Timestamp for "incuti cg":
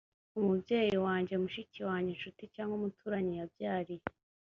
2.13-2.67